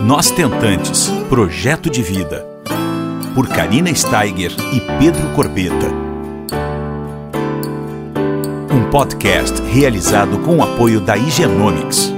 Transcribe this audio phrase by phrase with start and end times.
[0.00, 2.46] Nós Tentantes Projeto de Vida.
[3.34, 5.88] Por Karina Steiger e Pedro Corbeta.
[8.72, 12.12] Um podcast realizado com o apoio da Higienomics.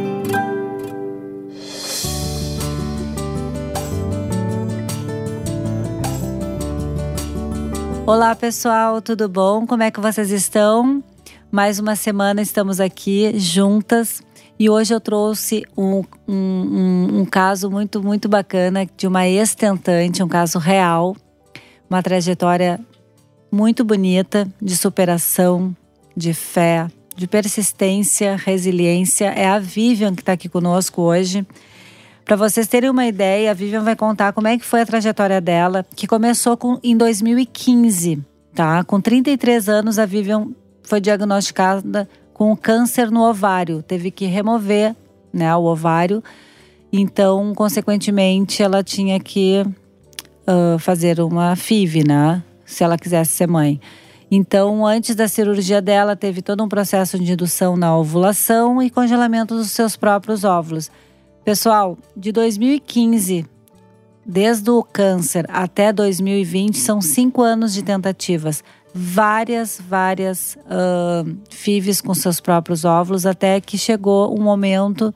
[8.06, 9.66] Olá pessoal, tudo bom?
[9.66, 11.02] Como é que vocês estão?
[11.50, 14.22] Mais uma semana estamos aqui juntas
[14.60, 20.28] e hoje eu trouxe um, um, um, caso muito, muito bacana de uma ex-tentante, um
[20.28, 21.16] caso real,
[21.88, 22.78] uma trajetória
[23.50, 25.74] muito bonita de superação,
[26.14, 29.28] de fé, de persistência, resiliência.
[29.28, 31.46] É a Vivian que está aqui conosco hoje.
[32.26, 35.40] Para vocês terem uma ideia, a Vivian vai contar como é que foi a trajetória
[35.40, 38.22] dela, que começou com, em 2015,
[38.54, 38.84] tá?
[38.84, 40.48] Com 33 anos, a Vivian
[40.82, 42.06] foi diagnosticada
[42.40, 44.96] com câncer no ovário, teve que remover
[45.30, 46.24] né, o ovário.
[46.90, 52.42] Então, consequentemente, ela tinha que uh, fazer uma FIV, né?
[52.64, 53.78] Se ela quisesse ser mãe.
[54.30, 59.54] Então, antes da cirurgia dela, teve todo um processo de indução na ovulação e congelamento
[59.54, 60.90] dos seus próprios óvulos.
[61.44, 63.44] Pessoal, de 2015,
[64.24, 72.14] desde o câncer até 2020, são cinco anos de tentativas várias, várias uh, FIVs com
[72.14, 75.14] seus próprios óvulos, até que chegou um momento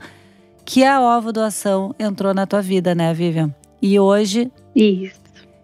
[0.65, 3.55] que a ovo doação entrou na tua vida, né, Vivian?
[3.83, 5.21] E hoje Isso.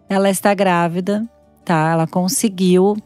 [0.09, 1.27] ela está grávida,
[1.65, 1.91] tá?
[1.93, 2.97] Ela conseguiu.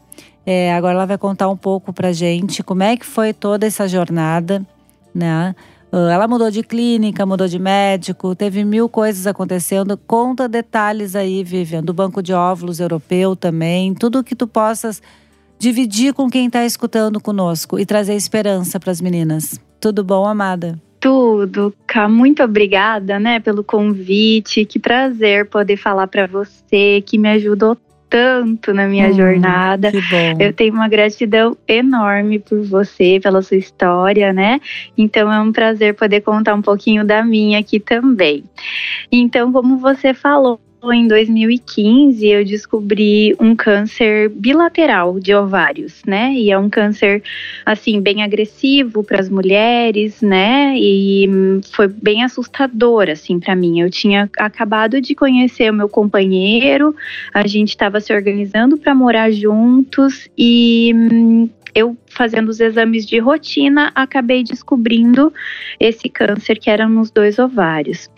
[0.45, 3.87] É, agora ela vai contar um pouco pra gente como é que foi toda essa
[3.87, 4.65] jornada,
[5.13, 5.55] né?
[5.97, 9.95] Ah, ela mudou de clínica, mudou de médico, teve mil coisas acontecendo.
[9.95, 15.01] Conta detalhes aí, Vivian, do banco de óvulos europeu também, tudo que tu possas
[15.57, 19.57] dividir com quem está escutando conosco e trazer esperança para as meninas.
[19.79, 20.77] Tudo bom, amada?
[20.99, 22.09] Tudo, Cá.
[22.09, 24.65] Muito obrigada, né, pelo convite.
[24.65, 27.77] Que prazer poder falar para você, que me ajudou
[28.09, 29.91] tanto na minha hum, jornada.
[30.39, 34.59] Eu tenho uma gratidão enorme por você, pela sua história, né?
[34.97, 38.43] Então é um prazer poder contar um pouquinho da minha aqui também.
[39.11, 46.33] Então, como você falou, em 2015 eu descobri um câncer bilateral de ovários, né?
[46.33, 47.23] E é um câncer
[47.65, 50.75] assim bem agressivo para as mulheres, né?
[50.77, 51.27] E
[51.71, 53.79] foi bem assustador assim para mim.
[53.79, 56.95] Eu tinha acabado de conhecer o meu companheiro,
[57.33, 60.93] a gente estava se organizando para morar juntos e
[61.75, 65.33] eu fazendo os exames de rotina acabei descobrindo
[65.77, 68.09] esse câncer que era nos dois ovários.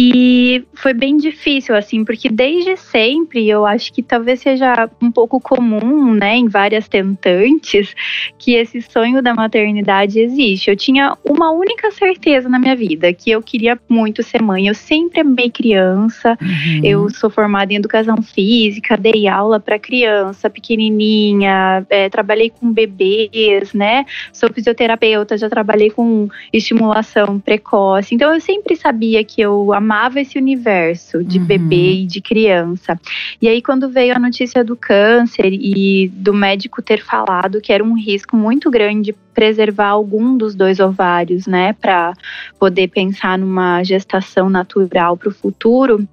[0.00, 5.40] E foi bem difícil, assim, porque desde sempre eu acho que talvez seja um pouco
[5.40, 7.96] comum, né, em várias tentantes,
[8.38, 10.70] que esse sonho da maternidade existe.
[10.70, 14.68] Eu tinha uma única certeza na minha vida, que eu queria muito ser mãe.
[14.68, 16.80] Eu sempre amei criança, uhum.
[16.84, 23.72] eu sou formada em educação física, dei aula para criança pequenininha, é, trabalhei com bebês,
[23.74, 28.14] né, sou fisioterapeuta, já trabalhei com estimulação precoce.
[28.14, 31.44] Então eu sempre sabia que eu amava amava esse universo de uhum.
[31.46, 33.00] bebê e de criança.
[33.40, 37.82] E aí, quando veio a notícia do câncer e do médico ter falado que era
[37.82, 42.12] um risco muito grande preservar algum dos dois ovários, né, para
[42.58, 46.06] poder pensar numa gestação natural para o futuro,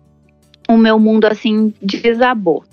[0.68, 2.64] o meu mundo assim desabou.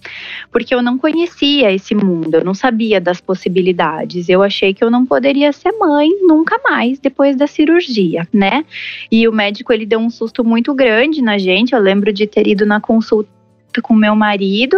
[0.50, 4.28] Porque eu não conhecia esse mundo, eu não sabia das possibilidades.
[4.28, 8.64] Eu achei que eu não poderia ser mãe nunca mais depois da cirurgia, né?
[9.10, 11.74] E o médico ele deu um susto muito grande na gente.
[11.74, 13.41] Eu lembro de ter ido na consulta
[13.80, 14.76] com meu marido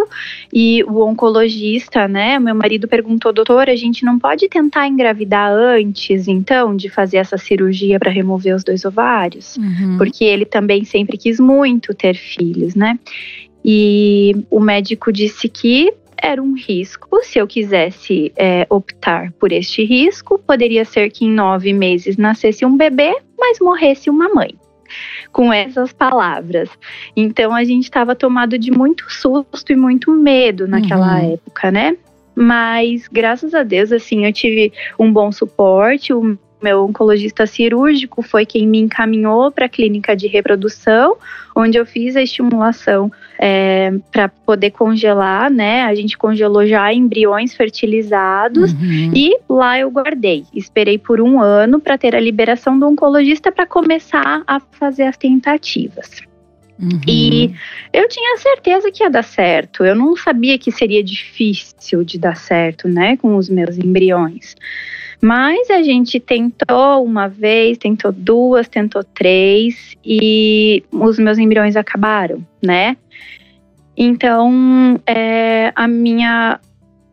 [0.53, 2.38] e o oncologista, né?
[2.38, 7.38] Meu marido perguntou, doutor, a gente não pode tentar engravidar antes, então, de fazer essa
[7.38, 9.56] cirurgia para remover os dois ovários?
[9.56, 9.97] Uhum.
[9.97, 12.99] Porque ele também sempre quis muito ter filhos, né?
[13.65, 17.21] E o médico disse que era um risco.
[17.22, 22.65] Se eu quisesse é, optar por este risco, poderia ser que em nove meses nascesse
[22.65, 24.54] um bebê, mas morresse uma mãe
[25.32, 26.68] com essas palavras.
[27.16, 31.34] Então a gente estava tomado de muito susto e muito medo naquela uhum.
[31.34, 31.97] época, né?
[32.34, 36.13] Mas graças a Deus, assim, eu tive um bom suporte.
[36.13, 41.16] O meu oncologista cirúrgico foi quem me encaminhou para a clínica de reprodução,
[41.54, 45.83] onde eu fiz a estimulação é, para poder congelar, né?
[45.83, 49.13] A gente congelou já embriões fertilizados uhum.
[49.15, 50.45] e lá eu guardei.
[50.54, 55.16] Esperei por um ano para ter a liberação do oncologista para começar a fazer as
[55.16, 56.22] tentativas.
[56.81, 57.01] Uhum.
[57.07, 57.54] E
[57.92, 59.84] eu tinha certeza que ia dar certo.
[59.84, 64.57] Eu não sabia que seria difícil de dar certo, né, com os meus embriões.
[65.21, 72.45] Mas a gente tentou uma vez, tentou duas, tentou três e os meus embriões acabaram,
[72.63, 72.97] né?
[73.97, 76.59] Então, é, a minha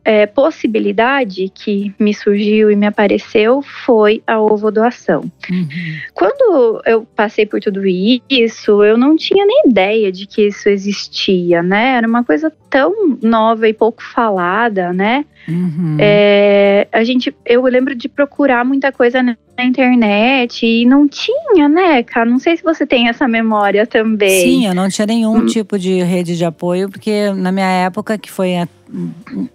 [0.03, 5.31] é, possibilidade que me surgiu e me apareceu foi a ovodoação.
[5.49, 5.67] Uhum.
[6.13, 11.61] Quando eu passei por tudo isso, eu não tinha nem ideia de que isso existia,
[11.61, 11.97] né?
[11.97, 15.25] Era uma coisa tão nova e pouco falada, né?
[15.47, 15.97] Uhum.
[15.99, 22.03] É, a gente, eu lembro de procurar muita coisa na internet e não tinha, né,
[22.03, 22.29] cara?
[22.29, 24.41] Não sei se você tem essa memória também.
[24.41, 25.45] Sim, eu não tinha nenhum hum.
[25.45, 28.67] tipo de rede de apoio, porque na minha época, que foi a,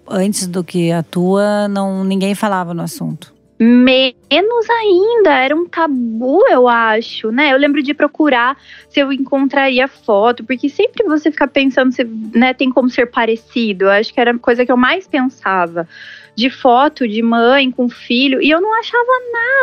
[0.09, 6.43] antes do que a tua, não, ninguém falava no assunto menos ainda, era um tabu,
[6.51, 7.53] eu acho, né?
[7.53, 8.57] Eu lembro de procurar
[8.91, 13.87] se eu encontraria foto, porque sempre você fica pensando se né, tem como ser parecido.
[13.87, 15.89] Eu acho que era a coisa que eu mais pensava.
[16.37, 19.05] De foto de mãe com filho, e eu não achava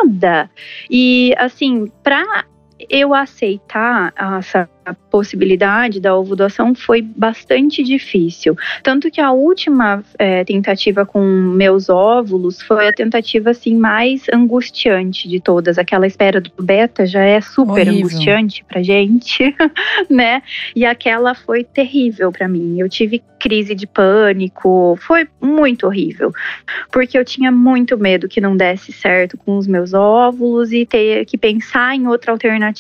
[0.04, 0.50] nada.
[0.90, 2.46] E assim, pra
[2.90, 4.70] eu aceitar essa
[5.10, 8.56] possibilidade da ovudoação foi bastante difícil.
[8.82, 15.30] Tanto que a última é, tentativa com meus óvulos foi a tentativa assim mais angustiante
[15.30, 15.78] de todas.
[15.78, 18.08] Aquela espera do beta já é super Horrível.
[18.08, 19.56] angustiante pra gente,
[20.10, 20.42] né?
[20.76, 22.80] E aquela foi terrível para mim.
[22.80, 26.32] Eu tive crise de pânico, foi muito horrível.
[26.92, 31.26] Porque eu tinha muito medo que não desse certo com os meus óvulos e ter
[31.26, 32.73] que pensar em outra alternativa.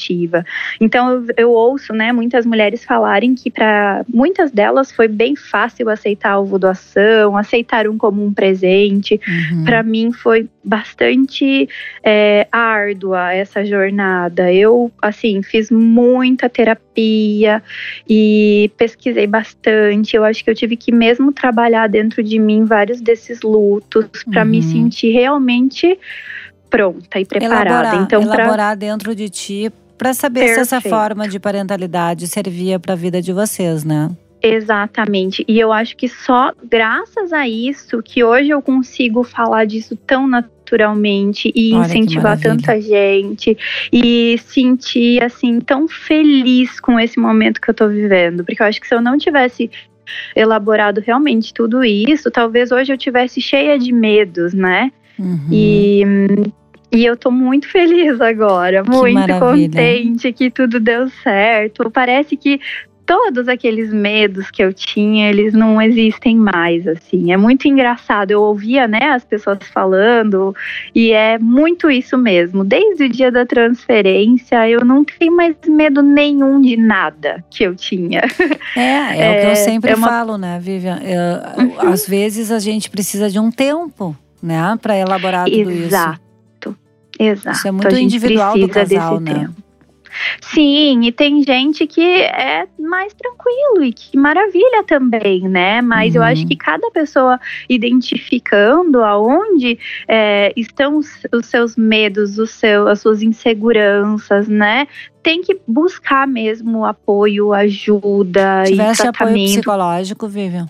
[0.80, 5.90] Então eu, eu ouço né, muitas mulheres falarem que para muitas delas foi bem fácil
[5.90, 9.19] aceitar a ovodoação, aceitaram como um presente.
[9.28, 9.63] Uhum.
[9.63, 11.68] Para mim foi bastante
[12.04, 14.51] é, árdua essa jornada.
[14.51, 17.62] Eu, assim, fiz muita terapia
[18.07, 20.16] e pesquisei bastante.
[20.16, 24.44] Eu acho que eu tive que mesmo trabalhar dentro de mim vários desses lutos para
[24.44, 24.50] uhum.
[24.50, 26.00] me sentir realmente
[26.69, 27.69] pronta e preparada.
[27.69, 28.75] Elaborar, então, elaborar pra...
[28.75, 29.72] dentro de ti
[30.04, 30.66] para saber Perfeito.
[30.66, 34.12] se essa forma de parentalidade servia para a vida de vocês, né?
[34.42, 35.46] Exatamente.
[35.48, 40.28] E eu acho que só graças a isso que hoje eu consigo falar disso tão
[40.28, 43.58] naturalmente e Olha incentivar tanta gente
[43.92, 48.82] e sentir assim tão feliz com esse momento que eu tô vivendo, porque eu acho
[48.82, 49.72] que se eu não tivesse
[50.36, 54.92] elaborado realmente tudo isso, talvez hoje eu tivesse cheia de medos, né?
[55.18, 55.48] Uhum.
[55.50, 56.04] E
[56.94, 61.90] e eu tô muito feliz agora, muito contente que tudo deu certo.
[61.90, 62.60] Parece que
[63.06, 67.31] todos aqueles medos que eu tinha, eles não existem mais, assim.
[67.31, 68.31] É muito engraçado.
[68.31, 70.56] Eu ouvia, né, as pessoas falando,
[70.94, 72.63] e é muito isso mesmo.
[72.63, 77.75] Desde o dia da transferência, eu não tenho mais medo nenhum de nada que eu
[77.75, 78.22] tinha.
[78.75, 80.07] É, é, é o que eu é, sempre é uma...
[80.07, 81.00] falo, né, Vivian?
[81.04, 81.90] Eu, uhum.
[81.92, 85.72] Às vezes a gente precisa de um tempo, né, para elaborar tudo Exato.
[85.72, 85.86] isso.
[85.88, 86.23] Exato.
[87.19, 87.57] Exato.
[87.57, 89.33] Isso é muito individual do casal, né?
[89.33, 89.63] Tempo.
[90.42, 95.81] Sim, e tem gente que é mais tranquilo e que maravilha também, né?
[95.81, 96.21] Mas uhum.
[96.21, 97.39] eu acho que cada pessoa
[97.69, 99.77] identificando aonde
[100.07, 104.88] é, estão os, os, seus medos, os seu, as suas inseguranças, né?
[105.21, 109.31] Tem que buscar mesmo apoio, ajuda Tivesse e tratamento.
[109.31, 110.69] apoio psicológico, Vivian?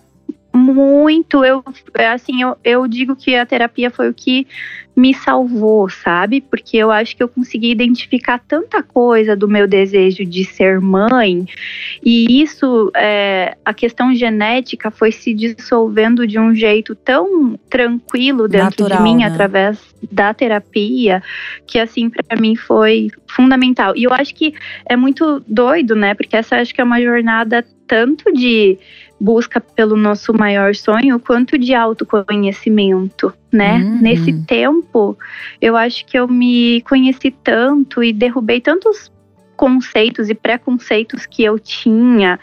[0.53, 1.43] Muito.
[1.43, 1.63] Eu,
[2.11, 4.47] assim, eu, eu digo que a terapia foi o que
[4.95, 6.39] me salvou, sabe?
[6.39, 11.47] Porque eu acho que eu consegui identificar tanta coisa do meu desejo de ser mãe,
[12.03, 18.83] e isso, é, a questão genética foi se dissolvendo de um jeito tão tranquilo dentro
[18.83, 19.25] Natural, de mim, né?
[19.25, 19.79] através
[20.11, 21.23] da terapia,
[21.65, 23.93] que assim, para mim foi fundamental.
[23.95, 24.53] E eu acho que
[24.85, 26.13] é muito doido, né?
[26.13, 28.77] Porque essa acho que é uma jornada tanto de
[29.19, 33.77] busca pelo nosso maior sonho quanto de autoconhecimento, né?
[33.77, 34.01] Uhum.
[34.01, 35.17] Nesse tempo,
[35.61, 39.11] eu acho que eu me conheci tanto e derrubei tantos
[39.55, 42.39] conceitos e preconceitos que eu tinha.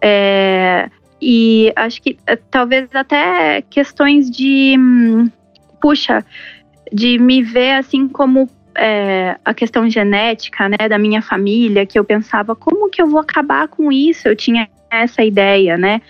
[0.00, 0.88] É,
[1.20, 4.76] e acho que é, talvez até questões de.
[4.78, 5.30] Hum,
[5.80, 6.24] puxa,
[6.92, 12.04] de me ver assim como é, a questão genética, né, da minha família, que eu
[12.04, 14.28] pensava, como que eu vou acabar com isso?
[14.28, 16.02] Eu tinha essa ideia, né?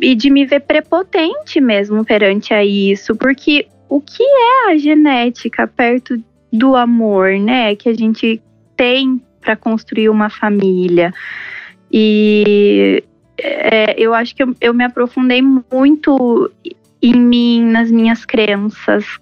[0.00, 5.66] E de me ver prepotente mesmo perante a isso, porque o que é a genética
[5.66, 6.22] perto
[6.52, 7.74] do amor, né?
[7.74, 8.40] Que a gente
[8.76, 11.12] tem para construir uma família.
[11.90, 13.02] E
[13.36, 16.50] é, eu acho que eu, eu me aprofundei muito
[17.02, 19.18] em mim, nas minhas crenças,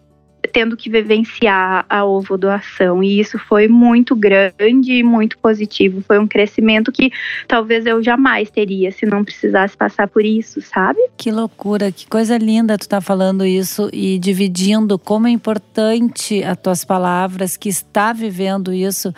[0.53, 6.03] tendo que vivenciar a ovo doação e isso foi muito grande e muito positivo.
[6.03, 7.11] Foi um crescimento que
[7.49, 10.99] talvez eu jamais teria se não precisasse passar por isso, sabe?
[11.17, 16.57] Que loucura, que coisa linda tu tá falando isso e dividindo como é importante as
[16.59, 19.13] tuas palavras que está vivendo isso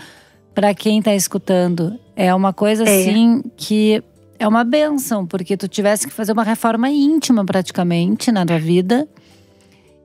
[0.54, 1.98] para quem está escutando.
[2.14, 3.00] É uma coisa é.
[3.00, 4.02] assim que
[4.38, 9.08] é uma benção, porque tu tivesse que fazer uma reforma íntima praticamente na tua vida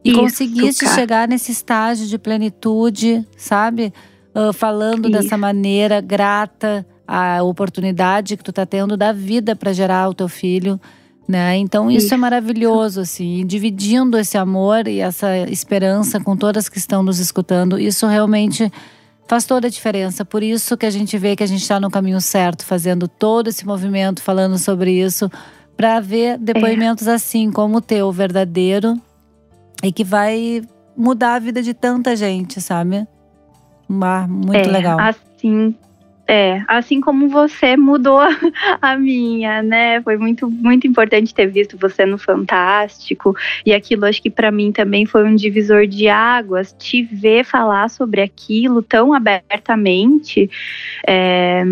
[0.10, 0.96] e Isso, conseguiste cara.
[0.96, 3.94] chegar nesse estágio de plenitude, sabe?
[4.34, 5.12] Uh, falando Isso.
[5.12, 10.28] dessa maneira grata à oportunidade que tu tá tendo da vida para gerar o teu
[10.28, 10.80] filho,
[11.28, 11.58] né?
[11.58, 16.68] Então isso, é isso, é maravilhoso assim, dividindo esse amor e essa esperança com todas
[16.68, 17.80] que estão nos escutando.
[17.80, 18.72] Isso realmente
[19.28, 20.26] faz toda a diferença.
[20.26, 23.48] Por isso que a gente vê que a gente está no caminho certo, fazendo todo
[23.48, 25.30] esse movimento, falando sobre isso,
[25.78, 27.14] para ver depoimentos é.
[27.14, 29.00] assim como o teu, verdadeiro,
[29.84, 30.62] e que vai
[30.96, 33.08] mudar a vida de tanta gente, sabe?
[33.88, 35.00] muito é, legal.
[35.00, 35.74] Assim,
[36.28, 38.20] é, assim como você mudou
[38.80, 40.00] a minha, né?
[40.04, 43.36] Foi muito, muito importante ter visto você no Fantástico.
[43.66, 46.76] E aquilo, acho que para mim também foi um divisor de águas.
[46.78, 50.48] Te ver falar sobre aquilo tão abertamente.
[51.08, 51.64] É,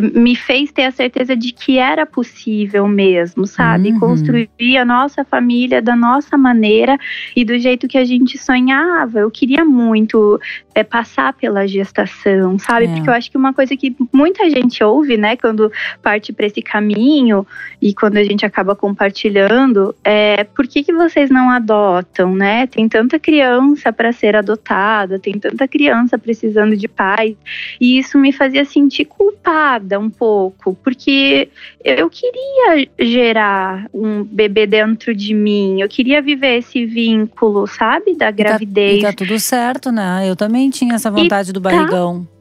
[0.00, 3.92] me fez ter a certeza de que era possível mesmo, sabe?
[3.92, 4.00] Uhum.
[4.00, 6.98] Construir a nossa família da nossa maneira
[7.34, 9.20] e do jeito que a gente sonhava.
[9.20, 10.40] Eu queria muito
[10.74, 12.86] é, passar pela gestação, sabe?
[12.86, 12.88] É.
[12.88, 15.70] Porque eu acho que uma coisa que muita gente ouve, né, quando
[16.02, 17.46] parte para esse caminho
[17.80, 22.66] e quando a gente acaba compartilhando, é por que, que vocês não adotam, né?
[22.66, 27.36] Tem tanta criança para ser adotada, tem tanta criança precisando de pais,
[27.80, 31.48] e isso me fazia sentir culpada um pouco, porque
[31.84, 38.30] eu queria gerar um bebê dentro de mim, eu queria viver esse vínculo, sabe, da
[38.30, 38.98] gravidez.
[38.98, 40.28] E tá, e tá tudo certo, né?
[40.28, 42.24] Eu também tinha essa vontade e do tá barrigão.
[42.24, 42.34] Tá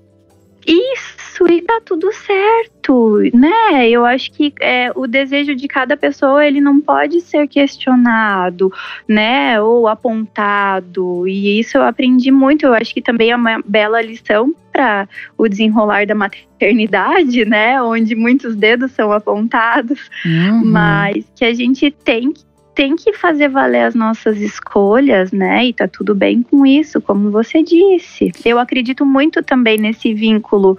[0.65, 3.89] isso, e tá tudo certo, né?
[3.89, 8.71] Eu acho que é, o desejo de cada pessoa ele não pode ser questionado,
[9.07, 9.61] né?
[9.61, 11.27] Ou apontado.
[11.27, 12.65] E isso eu aprendi muito.
[12.65, 17.81] Eu acho que também é uma bela lição para o desenrolar da maternidade, né?
[17.81, 20.65] Onde muitos dedos são apontados, uhum.
[20.65, 22.43] mas que a gente tem que
[22.75, 25.65] tem que fazer valer as nossas escolhas, né?
[25.65, 28.31] E tá tudo bem com isso, como você disse.
[28.43, 30.77] Eu acredito muito também nesse vínculo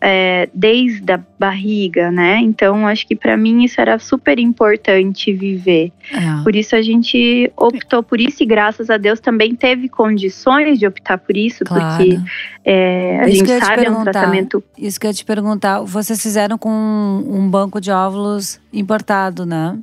[0.00, 2.38] é, desde a barriga, né?
[2.38, 5.92] Então, acho que para mim isso era super importante viver.
[6.12, 6.42] É.
[6.42, 10.86] Por isso a gente optou por isso e graças a Deus também teve condições de
[10.86, 11.96] optar por isso, claro.
[11.96, 12.18] porque
[12.64, 14.62] é, a isso gente sabe é um tratamento.
[14.76, 19.78] Isso que eu ia te perguntar, vocês fizeram com um banco de óvulos importado, né?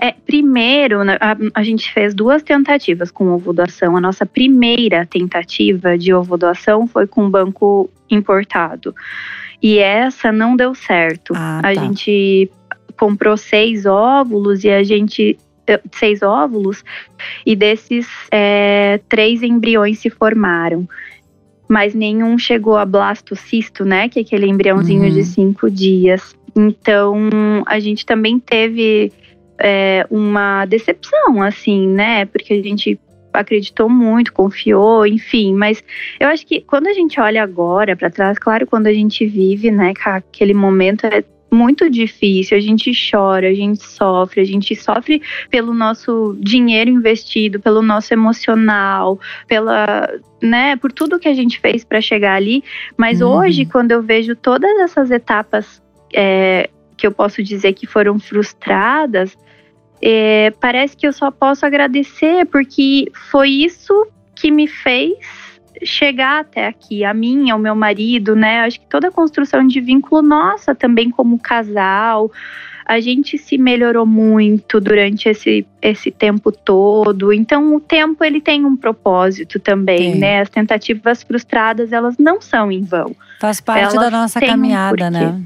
[0.00, 3.96] É, primeiro, a, a, gente fez duas tentativas com ovo doação.
[3.96, 8.94] A nossa primeira tentativa de ovo doação foi com banco importado.
[9.62, 11.32] E essa não deu certo.
[11.36, 11.68] Ah, tá.
[11.68, 12.50] A gente
[12.96, 16.84] comprou seis óvulos e a gente eh, seis óvulos
[17.46, 20.88] e desses é, três embriões se formaram
[21.70, 24.08] mas nenhum chegou a blastocisto, né?
[24.08, 25.10] Que é aquele embriãozinho uhum.
[25.10, 26.34] de cinco dias.
[26.56, 27.30] Então
[27.64, 29.12] a gente também teve
[29.60, 32.24] é, uma decepção, assim, né?
[32.24, 32.98] Porque a gente
[33.32, 35.54] acreditou muito, confiou, enfim.
[35.54, 35.82] Mas
[36.18, 39.70] eu acho que quando a gente olha agora para trás, claro, quando a gente vive,
[39.70, 45.20] né, aquele momento é muito difícil, a gente chora, a gente sofre, a gente sofre
[45.50, 50.08] pelo nosso dinheiro investido, pelo nosso emocional, pela,
[50.40, 52.62] né, por tudo que a gente fez para chegar ali.
[52.96, 53.28] Mas uhum.
[53.30, 55.82] hoje, quando eu vejo todas essas etapas
[56.14, 59.36] é, que eu posso dizer que foram frustradas,
[60.02, 65.18] é, parece que eu só posso agradecer, porque foi isso que me fez
[65.84, 68.60] chegar até aqui, a mim, ao meu marido, né?
[68.60, 72.30] Acho que toda a construção de vínculo nossa também como casal,
[72.84, 77.32] a gente se melhorou muito durante esse, esse tempo todo.
[77.32, 80.18] Então, o tempo ele tem um propósito também, Sim.
[80.18, 80.40] né?
[80.40, 83.14] As tentativas frustradas elas não são em vão.
[83.38, 85.42] Faz parte elas da nossa caminhada, um né?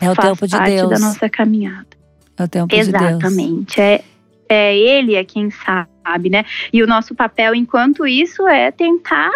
[0.00, 0.90] É o Faz tempo de parte Deus.
[0.90, 1.97] da nossa caminhada.
[2.38, 3.76] É o tempo Exatamente.
[3.76, 3.80] De.
[3.80, 4.04] É,
[4.48, 6.44] é ele é quem sabe, né?
[6.72, 9.30] E o nosso papel enquanto isso é tentar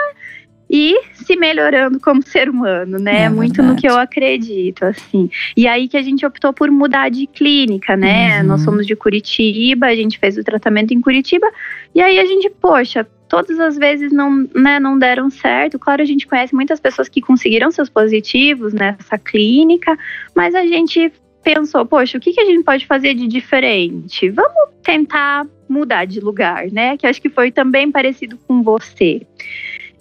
[0.72, 3.24] ir se melhorando como ser humano, né?
[3.24, 3.74] É Muito verdade.
[3.74, 5.30] no que eu acredito, assim.
[5.54, 8.40] E aí que a gente optou por mudar de clínica, né?
[8.40, 8.46] Uhum.
[8.48, 11.46] Nós somos de Curitiba, a gente fez o tratamento em Curitiba,
[11.94, 15.78] e aí a gente, poxa, todas as vezes não, né, não deram certo.
[15.78, 19.98] Claro, a gente conhece muitas pessoas que conseguiram seus positivos nessa clínica,
[20.34, 24.30] mas a gente pensou, poxa, o que, que a gente pode fazer de diferente?
[24.30, 26.96] Vamos tentar mudar de lugar, né?
[26.96, 29.22] Que acho que foi também parecido com você.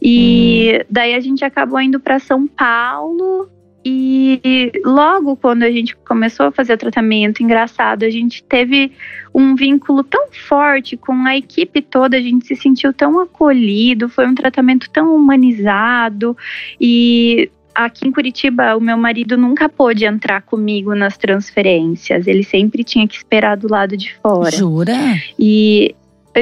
[0.02, 0.86] E uhum.
[0.90, 3.50] daí a gente acabou indo para São Paulo
[3.84, 8.92] e logo quando a gente começou a fazer o tratamento, engraçado, a gente teve
[9.34, 14.28] um vínculo tão forte com a equipe toda, a gente se sentiu tão acolhido, foi
[14.28, 16.38] um tratamento tão humanizado
[16.80, 22.28] e aqui em Curitiba, o meu marido nunca pôde entrar comigo nas transferências.
[22.28, 24.52] Ele sempre tinha que esperar do lado de fora.
[24.52, 24.94] Jura?
[25.38, 25.96] E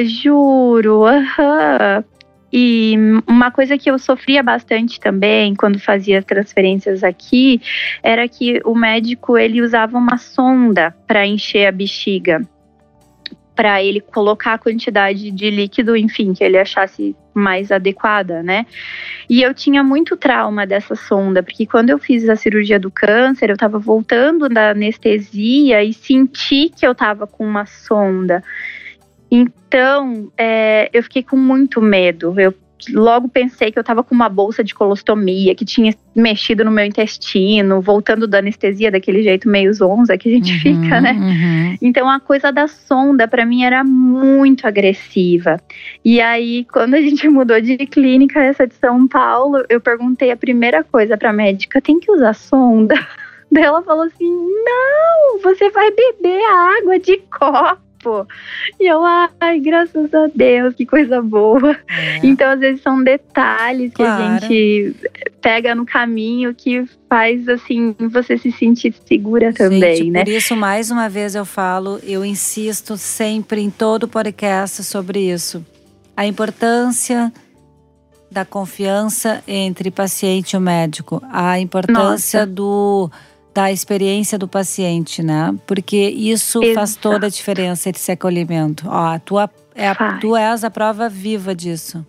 [0.04, 2.04] juro, aham.
[2.52, 2.96] E
[3.28, 7.60] uma coisa que eu sofria bastante também quando fazia transferências aqui
[8.02, 12.42] era que o médico ele usava uma sonda para encher a bexiga,
[13.60, 18.64] para ele colocar a quantidade de líquido, enfim, que ele achasse mais adequada, né?
[19.28, 23.50] E eu tinha muito trauma dessa sonda, porque quando eu fiz a cirurgia do câncer,
[23.50, 28.42] eu estava voltando da anestesia e senti que eu estava com uma sonda.
[29.30, 32.40] Então, é, eu fiquei com muito medo.
[32.40, 32.54] Eu
[32.92, 36.84] logo pensei que eu estava com uma bolsa de colostomia, que tinha mexido no meu
[36.84, 41.12] intestino, voltando da anestesia daquele jeito meio zonza que a gente uhum, fica, né?
[41.12, 41.78] Uhum.
[41.82, 45.60] Então a coisa da sonda para mim era muito agressiva.
[46.04, 50.36] E aí, quando a gente mudou de clínica, essa de São Paulo, eu perguntei a
[50.36, 52.94] primeira coisa para médica: tem que usar sonda?
[53.52, 58.26] Daí ela falou assim: não, você vai beber a água de copo pô.
[58.78, 61.76] E eu, ai, graças a Deus, que coisa boa.
[61.88, 62.20] É.
[62.22, 64.22] Então, às vezes, são detalhes que claro.
[64.22, 64.96] a gente
[65.40, 70.24] pega no caminho que faz, assim, você se sentir segura também, gente, né?
[70.24, 75.64] Por isso, mais uma vez eu falo, eu insisto sempre em todo podcast sobre isso.
[76.16, 77.32] A importância
[78.30, 82.46] da confiança entre paciente e o médico, a importância Nossa.
[82.46, 83.10] do
[83.54, 85.54] da experiência do paciente, né?
[85.66, 86.74] Porque isso Exato.
[86.74, 88.84] faz toda a diferença esse acolhimento.
[88.88, 89.38] Ó, tu,
[89.74, 92.04] é a, tu és a prova viva disso.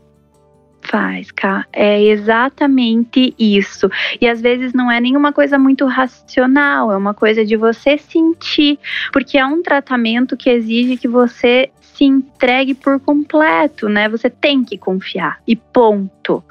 [0.84, 1.66] Faz, Cá.
[1.72, 3.90] É exatamente isso.
[4.20, 8.80] E às vezes não é nenhuma coisa muito racional, é uma coisa de você sentir,
[9.12, 11.70] porque é um tratamento que exige que você
[12.02, 14.10] se entregue por completo, né?
[14.10, 16.44] Você tem que confiar e ponto,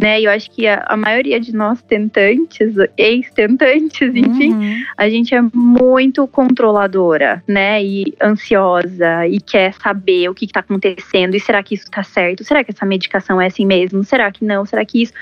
[0.00, 0.20] né?
[0.20, 4.82] E eu acho que a, a maioria de nós tentantes, ex-tentantes, enfim, uhum.
[4.96, 7.82] a gente é muito controladora, né?
[7.82, 12.42] E ansiosa e quer saber o que está acontecendo e será que isso está certo?
[12.42, 14.02] Será que essa medicação é assim mesmo?
[14.02, 14.66] Será que não?
[14.66, 15.12] Será que isso?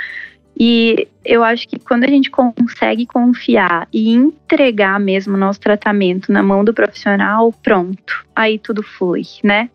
[0.59, 6.32] E eu acho que quando a gente consegue confiar e entregar mesmo o nosso tratamento
[6.32, 9.68] na mão do profissional, pronto, aí tudo flui, né?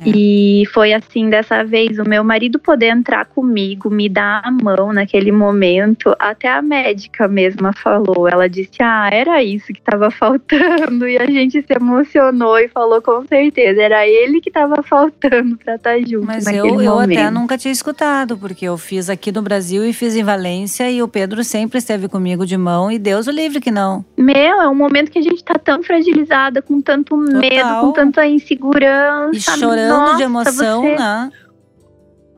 [0.00, 0.08] É.
[0.08, 4.92] E foi assim dessa vez, o meu marido poder entrar comigo, me dar a mão
[4.92, 8.28] naquele momento, até a médica mesma falou.
[8.28, 11.08] Ela disse: Ah, era isso que estava faltando.
[11.08, 15.76] E a gente se emocionou e falou: Com certeza, era ele que estava faltando para
[15.76, 16.26] estar tá junto.
[16.26, 20.14] Mas eu, eu até nunca tinha escutado, porque eu fiz aqui no Brasil e fiz
[20.14, 23.70] em Valência e o Pedro sempre esteve comigo de mão e Deus o livre que
[23.70, 24.04] não.
[24.16, 27.40] Meu, é um momento que a gente tá tão fragilizada, com tanto Total.
[27.40, 29.36] medo, com tanta insegurança.
[29.36, 30.96] E chorando chorando de emoção, você...
[30.96, 31.30] né?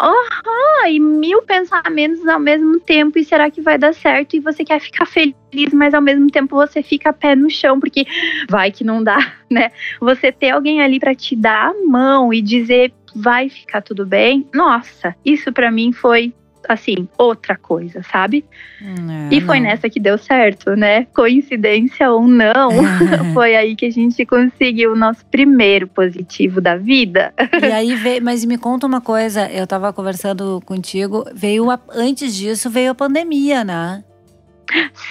[0.01, 3.19] Aham, e mil pensamentos ao mesmo tempo.
[3.19, 4.35] E será que vai dar certo?
[4.35, 5.35] E você quer ficar feliz,
[5.75, 8.07] mas ao mesmo tempo você fica pé no chão, porque
[8.49, 9.71] vai que não dá, né?
[10.01, 14.49] Você ter alguém ali para te dar a mão e dizer vai ficar tudo bem.
[14.55, 16.33] Nossa, isso para mim foi
[16.69, 18.45] assim, outra coisa, sabe?
[18.81, 19.67] É, e foi não.
[19.67, 21.07] nessa que deu certo, né?
[21.15, 23.19] Coincidência ou não, é.
[23.33, 27.33] foi aí que a gente conseguiu o nosso primeiro positivo da vida.
[27.61, 32.35] E aí veio, mas me conta uma coisa, eu tava conversando contigo, veio a, antes
[32.35, 34.05] disso veio a pandemia, né?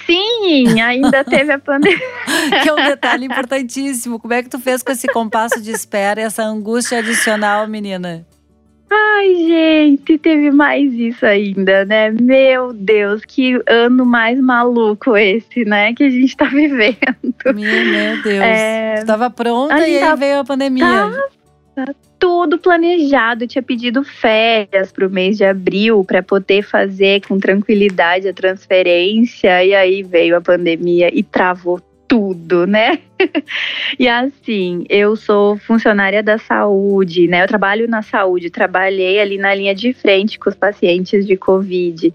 [0.06, 1.98] Sim, ainda teve a pandemia.
[2.62, 4.18] que é um detalhe importantíssimo.
[4.18, 8.26] Como é que tu fez com esse compasso de espera e essa angústia adicional, menina?
[8.92, 12.10] Ai, gente, teve mais isso ainda, né?
[12.10, 15.94] Meu Deus, que ano mais maluco esse, né?
[15.94, 16.98] Que a gente tá vivendo.
[17.44, 18.42] Meu, meu Deus.
[18.42, 19.04] É...
[19.06, 21.12] Tava pronta e aí veio a pandemia.
[21.74, 23.44] Tá tudo planejado.
[23.44, 28.34] Eu tinha pedido férias para o mês de abril para poder fazer com tranquilidade a
[28.34, 29.64] transferência.
[29.64, 32.98] E aí veio a pandemia e travou tudo, né?
[33.96, 37.44] e assim, eu sou funcionária da saúde, né?
[37.44, 42.12] Eu trabalho na saúde, trabalhei ali na linha de frente com os pacientes de Covid.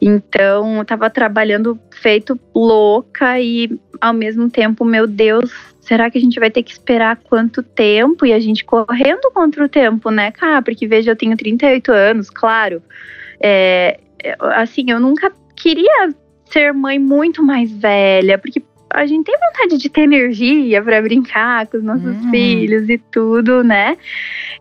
[0.00, 3.68] Então, eu tava trabalhando feito louca e
[4.00, 5.50] ao mesmo tempo, meu Deus,
[5.80, 8.24] será que a gente vai ter que esperar quanto tempo?
[8.24, 10.62] E a gente correndo contra o tempo, né, cara?
[10.62, 12.80] Porque veja, eu tenho 38 anos, claro.
[13.42, 13.98] É,
[14.54, 19.88] assim, eu nunca queria ser mãe muito mais velha, porque a gente tem vontade de
[19.88, 22.30] ter energia para brincar com os nossos uhum.
[22.30, 23.96] filhos e tudo, né?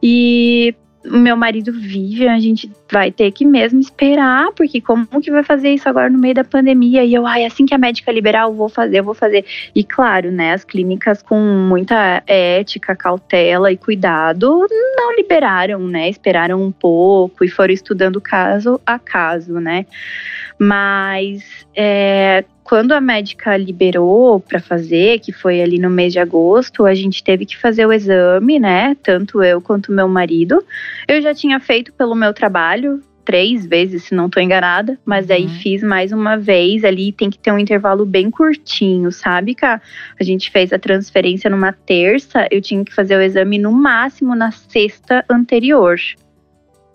[0.01, 5.43] E meu marido vive, a gente vai ter que mesmo esperar, porque como que vai
[5.43, 7.03] fazer isso agora no meio da pandemia?
[7.03, 9.43] E eu, ai, assim que a médica liberar, eu vou fazer, eu vou fazer.
[9.73, 16.09] E claro, né, as clínicas com muita ética, cautela e cuidado não liberaram, né?
[16.09, 19.85] Esperaram um pouco e foram estudando caso a caso, né?
[20.59, 21.43] Mas
[21.75, 26.95] é, quando a médica liberou para fazer, que foi ali no mês de agosto, a
[26.95, 28.95] gente teve que fazer o exame, né?
[29.03, 30.63] Tanto eu quanto meu marido.
[31.05, 35.35] Eu já tinha feito pelo meu trabalho três vezes, se não estou enganada, mas uhum.
[35.35, 39.81] aí fiz mais uma vez ali, tem que ter um intervalo bem curtinho, sabe, Cá?
[40.17, 44.33] A gente fez a transferência numa terça, eu tinha que fazer o exame no máximo
[44.33, 45.99] na sexta anterior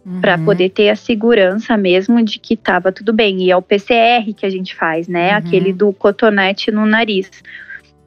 [0.07, 0.21] uhum.
[0.21, 3.42] para poder ter a segurança mesmo de que estava tudo bem.
[3.42, 5.33] E é o PCR que a gente faz, né?
[5.33, 5.37] Uhum.
[5.38, 7.31] Aquele do cotonete no nariz.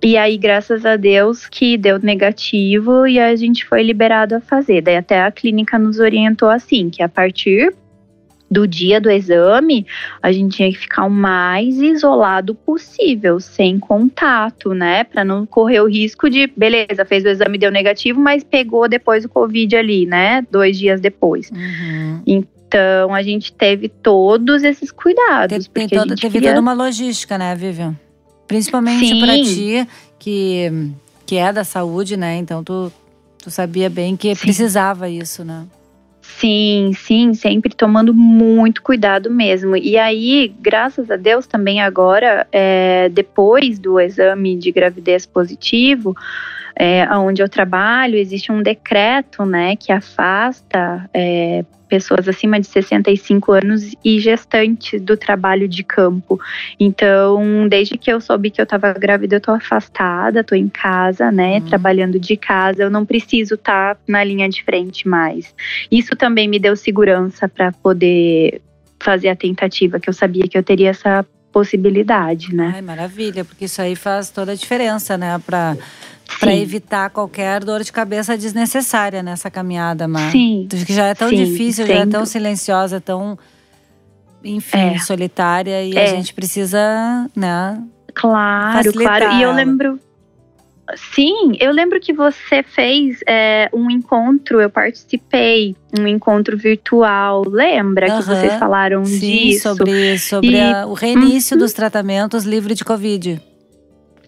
[0.02, 4.82] E aí, graças a Deus, que deu negativo e a gente foi liberado a fazer.
[4.82, 7.76] Daí até a clínica nos orientou assim, que a partir
[8.50, 9.86] do dia do exame,
[10.22, 15.04] a gente tinha que ficar o mais isolado possível, sem contato, né?
[15.04, 19.24] Para não correr o risco de, beleza, fez o exame deu negativo, mas pegou depois
[19.26, 20.46] o Covid ali, né?
[20.50, 21.52] Dois dias depois.
[21.52, 22.22] Uhum.
[22.26, 25.68] Então a gente teve todos esses cuidados.
[25.68, 26.50] Teve, toda, teve queria...
[26.50, 27.96] toda uma logística, né, Vivian?
[28.48, 30.92] Principalmente para ti, que,
[31.26, 32.38] que é da saúde, né?
[32.38, 32.92] Então tu,
[33.38, 34.42] tu sabia bem que Sim.
[34.42, 35.66] precisava isso, né?
[36.38, 39.76] Sim, sim, sempre tomando muito cuidado mesmo.
[39.76, 46.16] E aí, graças a Deus, também agora, é, depois do exame de gravidez positivo,
[46.80, 53.52] é, onde eu trabalho, existe um decreto, né, que afasta é, pessoas acima de 65
[53.52, 56.40] anos e gestantes do trabalho de campo.
[56.80, 61.30] Então, desde que eu soube que eu estava grávida, eu tô afastada, tô em casa,
[61.30, 61.66] né, uhum.
[61.66, 65.54] trabalhando de casa, eu não preciso estar tá na linha de frente mais.
[65.92, 68.62] Isso também me deu segurança para poder
[69.02, 72.74] fazer a tentativa, que eu sabia que eu teria essa possibilidade, né?
[72.76, 75.76] Ai, maravilha, porque isso aí faz toda a diferença, né, para
[76.40, 80.32] para evitar qualquer dor de cabeça desnecessária nessa caminhada, Mar.
[80.32, 80.68] Sim.
[80.70, 83.38] Que já é tão sim, difícil, já é tão silenciosa, tão,
[84.44, 85.00] enfim, é.
[85.00, 86.04] solitária e é.
[86.04, 86.80] a gente precisa,
[87.36, 87.82] né?
[88.14, 89.34] Claro, claro.
[89.34, 90.00] E eu lembro.
[90.96, 97.44] Sim, eu lembro que você fez é, um encontro, eu participei, um encontro virtual.
[97.48, 99.76] Lembra que vocês falaram Sim, disso?
[99.76, 101.60] Sobre, sobre e, a, o reinício uhum.
[101.60, 103.42] dos tratamentos livre de Covid.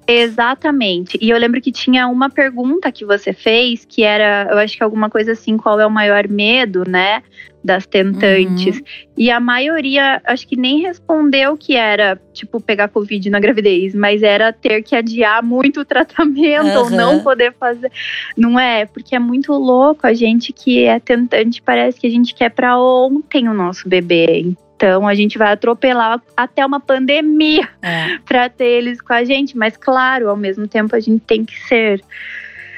[0.07, 1.17] Exatamente.
[1.21, 4.83] E eu lembro que tinha uma pergunta que você fez, que era, eu acho que
[4.83, 7.23] alguma coisa assim, qual é o maior medo, né,
[7.63, 8.77] das tentantes.
[8.77, 8.83] Uhum.
[9.17, 14.23] E a maioria, acho que nem respondeu que era, tipo, pegar Covid na gravidez, mas
[14.23, 16.83] era ter que adiar muito o tratamento uhum.
[16.83, 17.91] ou não poder fazer.
[18.35, 18.85] Não é?
[18.85, 22.79] Porque é muito louco a gente que é tentante, parece que a gente quer para
[22.79, 24.55] ontem o nosso bebê.
[24.75, 28.17] Então a gente vai atropelar até uma pandemia é.
[28.25, 29.55] para ter eles com a gente.
[29.55, 32.01] Mas claro, ao mesmo tempo a gente tem que ser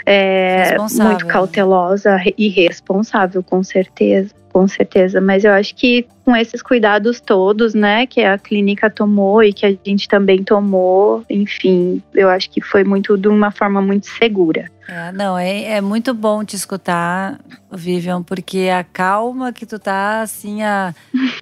[0.06, 5.19] é, muito cautelosa e responsável, com certeza com certeza.
[5.19, 9.65] Mas eu acho que com esses cuidados todos, né, que a clínica tomou e que
[9.65, 14.71] a gente também tomou, enfim, eu acho que foi muito de uma forma muito segura.
[14.87, 17.39] É, não, é, é muito bom te escutar,
[17.71, 20.93] Vivian, porque a calma que tu tá, assim, a,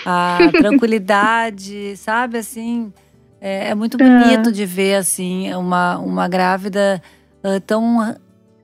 [0.05, 2.93] a tranquilidade, sabe, assim,
[3.41, 4.51] é, é muito bonito é.
[4.51, 7.01] de ver, assim, uma, uma grávida
[7.43, 8.15] uh, tão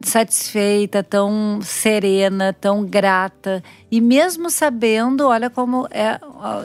[0.01, 3.63] satisfeita, tão serena, tão grata.
[3.91, 6.19] E mesmo sabendo, olha como é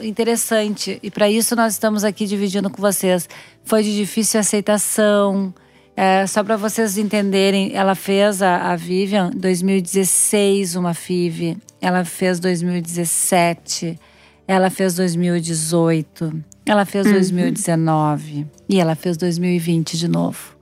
[0.05, 3.27] interessante, e para isso nós estamos aqui dividindo com vocês.
[3.63, 5.53] Foi de difícil aceitação.
[5.95, 12.39] É, só para vocês entenderem, ela fez a, a Vivian 2016 uma FIV, ela fez
[12.39, 13.99] 2017,
[14.47, 17.13] ela fez 2018, ela fez uhum.
[17.13, 20.55] 2019 e ela fez 2020 de novo.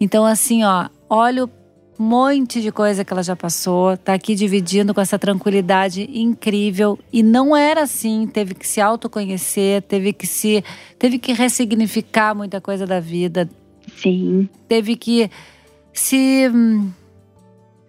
[0.00, 1.48] Então assim, ó, olha o
[1.98, 7.22] monte de coisa que ela já passou, tá aqui dividindo com essa tranquilidade incrível e
[7.22, 10.62] não era assim, teve que se autoconhecer, teve que se
[10.98, 13.48] teve que ressignificar muita coisa da vida.
[13.96, 14.48] Sim.
[14.68, 15.30] Teve que
[15.92, 16.50] se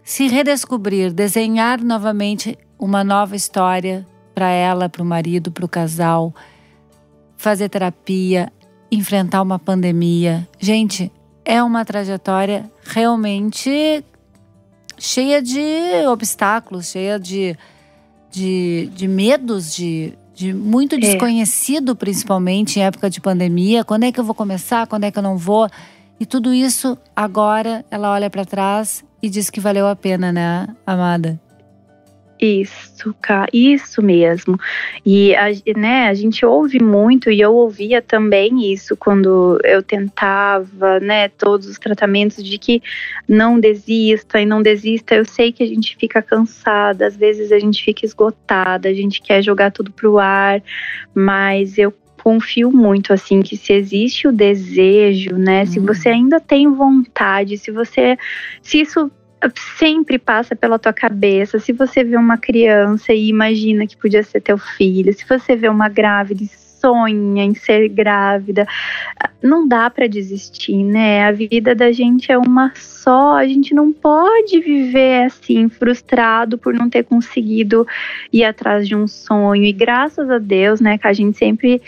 [0.04, 6.34] se redescobrir, desenhar novamente uma nova história para ela, para o marido, para o casal,
[7.38, 8.52] fazer terapia,
[8.91, 10.48] enfrentar uma pandemia.
[10.60, 11.12] Gente,
[11.45, 14.04] é uma trajetória realmente
[14.97, 17.56] cheia de obstáculos, cheia de,
[18.32, 20.97] de, de medos, de, de muito é.
[20.99, 23.84] desconhecido, principalmente em época de pandemia.
[23.84, 24.88] Quando é que eu vou começar?
[24.88, 25.69] Quando é que eu não vou?
[26.19, 30.67] E tudo isso agora ela olha para trás e diz que valeu a pena, né,
[30.86, 31.39] amada?
[32.39, 33.13] Isso,
[33.52, 34.58] isso mesmo.
[35.06, 41.02] E a, né, a gente ouve muito, e eu ouvia também isso quando eu tentava,
[41.02, 42.82] né, todos os tratamentos de que
[43.28, 45.15] não desista e não desista.
[45.15, 49.21] Eu sei que a gente fica cansada, às vezes a gente fica esgotada, a gente
[49.21, 50.63] quer jogar tudo pro ar,
[51.13, 55.86] mas eu confio muito assim que se existe o desejo, né, se uhum.
[55.86, 58.17] você ainda tem vontade, se você
[58.62, 59.12] se isso
[59.78, 61.60] sempre passa pela tua cabeça.
[61.60, 65.69] Se você vê uma criança e imagina que podia ser teu filho, se você vê
[65.69, 66.47] uma grávida e
[66.80, 68.65] sonha em ser grávida,
[69.41, 71.25] não dá para desistir, né?
[71.25, 76.73] A vida da gente é uma só, a gente não pode viver assim frustrado por
[76.73, 77.86] não ter conseguido
[78.32, 79.63] ir atrás de um sonho.
[79.63, 81.82] E graças a Deus, né, que a gente sempre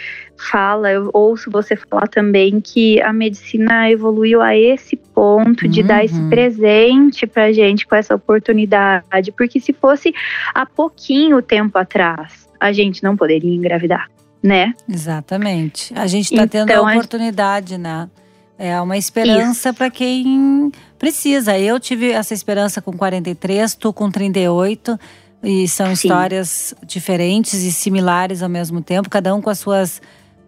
[0.50, 5.88] fala, eu ouço você falar também que a medicina evoluiu a esse ponto de uhum.
[5.88, 6.30] dar esse uhum.
[6.30, 10.14] presente pra gente com essa oportunidade, porque se fosse
[10.54, 14.10] há pouquinho tempo atrás, a gente não poderia engravidar,
[14.42, 14.74] né?
[14.90, 15.94] Exatamente.
[15.96, 18.10] A gente está então, tendo a oportunidade, né?
[18.58, 21.58] É uma esperança para quem precisa.
[21.58, 25.00] Eu tive essa esperança com 43, tu com 38.
[25.44, 25.94] E são Sim.
[25.94, 30.00] histórias diferentes e similares ao mesmo tempo, cada um com as suas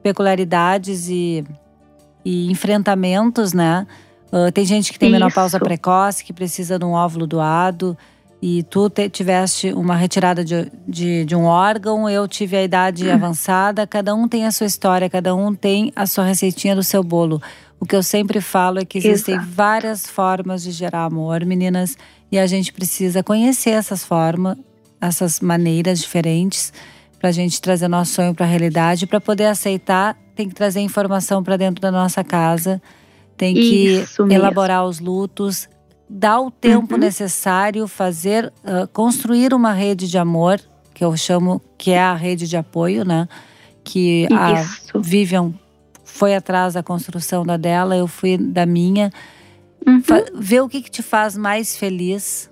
[0.03, 1.43] peculiaridades e,
[2.23, 3.87] e enfrentamentos, né?
[4.31, 5.19] Uh, tem gente que tem Isso.
[5.19, 7.97] menopausa precoce, que precisa de um óvulo doado.
[8.41, 13.07] E tu te, tiveste uma retirada de, de, de, um órgão, eu tive a idade
[13.07, 13.13] hum.
[13.13, 13.87] avançada.
[13.87, 17.41] Cada um tem a sua história, cada um tem a sua receitinha do seu bolo.
[17.79, 19.51] O que eu sempre falo é que existem Exato.
[19.51, 21.97] várias formas de gerar amor, meninas,
[22.31, 24.57] e a gente precisa conhecer essas formas,
[24.99, 26.73] essas maneiras diferentes
[27.23, 29.07] para a gente trazer nosso sonho para a realidade.
[29.07, 32.81] Para poder aceitar, tem que trazer informação para dentro da nossa casa,
[33.37, 35.69] tem que elaborar os lutos,
[36.09, 36.99] dar o tempo uhum.
[36.99, 40.59] necessário, fazer, uh, construir uma rede de amor,
[40.93, 43.29] que eu chamo que é a rede de apoio, né?
[43.85, 44.27] Que
[44.59, 44.97] Isso.
[44.97, 45.53] a Vivian
[46.03, 49.09] foi atrás da construção da dela, eu fui da minha.
[49.87, 50.01] Uhum.
[50.35, 52.51] Ver o que, que te faz mais feliz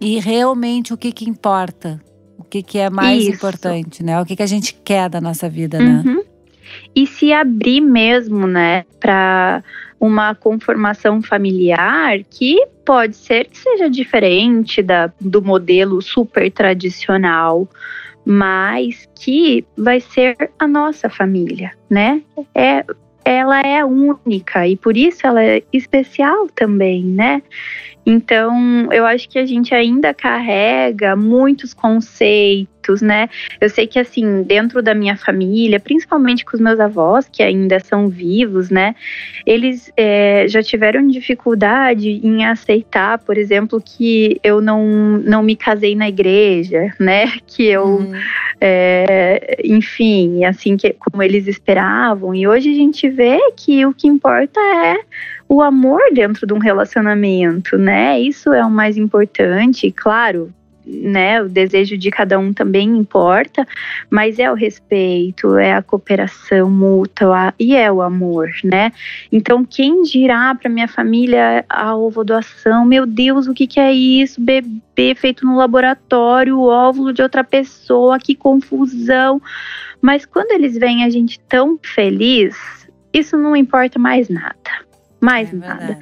[0.00, 2.00] e realmente o que, que importa
[2.44, 3.32] que, que é mais Isso.
[3.32, 4.20] importante, né?
[4.20, 6.02] O que, que a gente quer da nossa vida, né?
[6.04, 6.16] uhum.
[6.16, 6.22] né?
[6.94, 9.62] E se abrir mesmo, né, para
[10.00, 17.68] uma conformação familiar que pode ser que seja diferente da, do modelo super tradicional,
[18.24, 22.20] mas que vai ser a nossa família, né?
[22.54, 22.84] É,
[23.24, 27.42] ela é única e por isso ela é especial também, né?
[28.08, 33.28] Então, eu acho que a gente ainda carrega muitos conceitos, né?
[33.60, 37.80] Eu sei que, assim, dentro da minha família, principalmente com os meus avós, que ainda
[37.80, 38.94] são vivos, né?
[39.44, 44.86] Eles é, já tiveram dificuldade em aceitar, por exemplo, que eu não,
[45.18, 47.26] não me casei na igreja, né?
[47.46, 48.12] Que eu, uhum.
[48.60, 52.34] é, enfim, assim que, como eles esperavam.
[52.34, 54.98] E hoje a gente vê que o que importa é
[55.48, 58.20] o amor dentro de um relacionamento, né?
[58.20, 60.52] Isso é o mais importante, claro.
[60.86, 63.66] Né, o desejo de cada um também importa,
[64.08, 68.92] mas é o respeito, é a cooperação mútua e é o amor, né?
[69.32, 74.40] Então, quem dirá para minha família a ovodoação, meu Deus, o que, que é isso?
[74.40, 79.42] Bebê feito no laboratório, óvulo de outra pessoa, que confusão.
[80.00, 82.56] Mas quando eles veem a gente tão feliz,
[83.12, 84.86] isso não importa mais nada
[85.20, 85.98] mais é nada.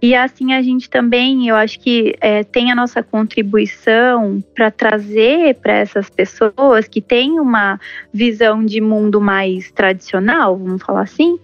[0.00, 5.56] E assim a gente também, eu acho que é, tem a nossa contribuição para trazer
[5.56, 7.80] para essas pessoas que têm uma
[8.12, 11.38] visão de mundo mais tradicional, vamos falar assim,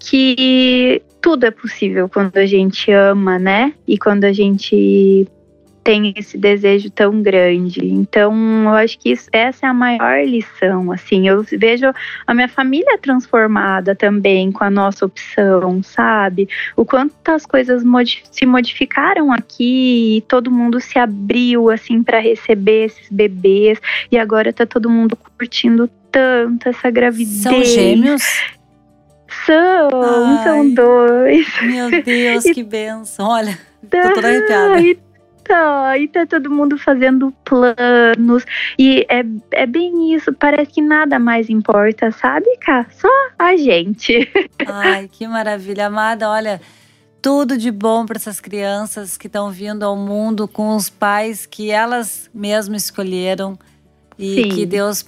[0.00, 3.74] que tudo é possível quando a gente ama, né?
[3.86, 5.28] E quando a gente
[5.88, 7.82] tem esse desejo tão grande.
[7.82, 10.92] Então, eu acho que isso, essa é a maior lição.
[10.92, 11.86] Assim, eu vejo
[12.26, 16.46] a minha família transformada também com a nossa opção, sabe?
[16.76, 22.20] O quanto as coisas modif se modificaram aqui e todo mundo se abriu assim para
[22.20, 23.80] receber esses bebês
[24.12, 27.44] e agora tá todo mundo curtindo tanto essa gravidez.
[27.44, 28.22] São gêmeos?
[29.46, 31.46] São, Ai, são dois.
[31.62, 33.26] Meu Deus, que benção.
[33.26, 33.58] Olha,
[33.90, 35.07] tô toda arrepiada
[35.98, 38.44] e tá todo mundo fazendo planos.
[38.78, 42.86] E é, é bem isso, parece que nada mais importa, sabe, Cá?
[42.90, 43.08] Só
[43.38, 44.30] a gente.
[44.66, 46.28] Ai, que maravilha, amada.
[46.28, 46.60] Olha,
[47.20, 51.70] tudo de bom para essas crianças que estão vindo ao mundo com os pais que
[51.70, 53.58] elas mesmas escolheram
[54.18, 54.48] e Sim.
[54.50, 55.04] que Deus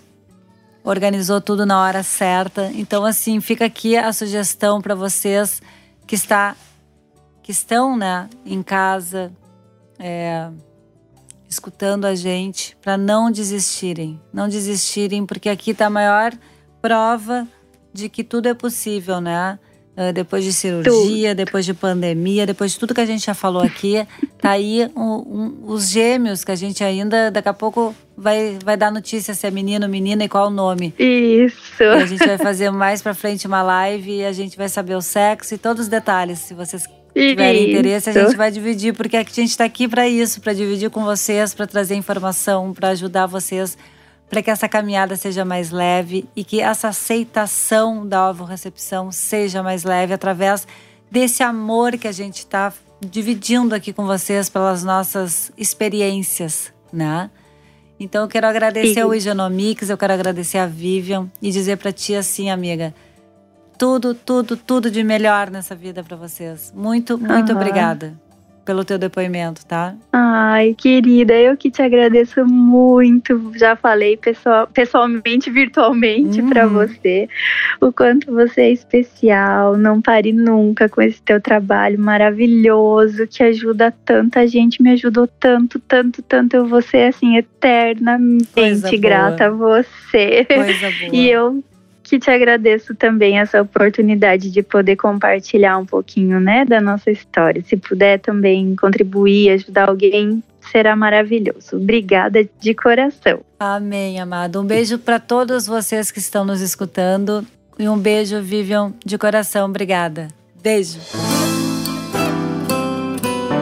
[0.82, 2.70] organizou tudo na hora certa.
[2.74, 5.62] Então, assim, fica aqui a sugestão para vocês
[6.06, 6.56] que está
[7.42, 9.32] que estão né, em casa,
[10.00, 10.48] é,
[11.48, 14.20] escutando a gente, para não desistirem.
[14.32, 16.32] Não desistirem, porque aqui está a maior
[16.80, 17.46] prova
[17.92, 19.58] de que tudo é possível, né?
[19.96, 21.36] Uh, depois de cirurgia, tudo.
[21.36, 24.06] depois de pandemia, depois de tudo que a gente já falou aqui,
[24.38, 28.76] tá aí um, um, os gêmeos que a gente ainda daqui a pouco vai, vai
[28.76, 30.94] dar notícia se é menino, menina e qual o nome.
[30.96, 31.82] Isso.
[31.82, 34.94] E a gente vai fazer mais para frente uma live e a gente vai saber
[34.94, 36.38] o sexo e todos os detalhes.
[36.38, 37.70] Se vocês tiverem isso.
[37.70, 41.04] interesse, a gente vai dividir, porque a gente está aqui para isso, para dividir com
[41.04, 43.76] vocês, para trazer informação, para ajudar vocês
[44.30, 49.82] para que essa caminhada seja mais leve e que essa aceitação da ovo-recepção seja mais
[49.82, 50.68] leve através
[51.10, 57.28] desse amor que a gente está dividindo aqui com vocês pelas nossas experiências, né?
[57.98, 62.14] Então eu quero agradecer ao Higienomics, eu quero agradecer a Vivian e dizer para ti
[62.14, 62.94] assim, amiga,
[63.80, 66.70] tudo, tudo, tudo de melhor nessa vida para vocês.
[66.76, 67.56] Muito, muito uhum.
[67.56, 68.12] obrigada
[68.62, 69.94] pelo teu depoimento, tá?
[70.12, 73.52] Ai, querida, eu que te agradeço muito.
[73.56, 76.50] Já falei pessoal, pessoalmente, virtualmente uhum.
[76.50, 77.26] para você
[77.80, 79.78] o quanto você é especial.
[79.78, 85.80] Não pare nunca com esse teu trabalho maravilhoso que ajuda tanta gente, me ajudou tanto,
[85.80, 86.54] tanto, tanto.
[86.54, 90.44] Eu vou ser assim eternamente grata a você.
[90.44, 91.14] Coisa boa.
[91.14, 91.64] E eu
[92.10, 97.62] que te agradeço também essa oportunidade de poder compartilhar um pouquinho, né, da nossa história.
[97.62, 100.42] Se puder também contribuir, ajudar alguém,
[100.72, 101.76] será maravilhoso.
[101.76, 103.42] Obrigada de coração.
[103.60, 104.60] Amém, amado.
[104.60, 107.46] Um beijo para todos vocês que estão nos escutando
[107.78, 109.68] e um beijo, Vivian, de coração.
[109.68, 110.26] Obrigada.
[110.60, 110.98] Beijo.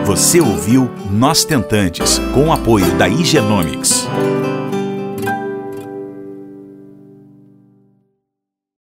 [0.06, 4.08] Você ouviu Nós Tentantes, com o apoio da Higienomics.